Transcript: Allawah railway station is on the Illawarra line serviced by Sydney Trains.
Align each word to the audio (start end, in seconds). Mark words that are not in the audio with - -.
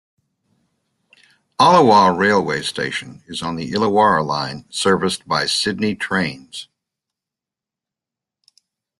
Allawah 1.59 2.17
railway 2.17 2.63
station 2.63 3.21
is 3.27 3.43
on 3.43 3.55
the 3.55 3.71
Illawarra 3.71 4.25
line 4.25 4.65
serviced 4.71 5.27
by 5.27 5.45
Sydney 5.45 5.93
Trains. 5.93 6.67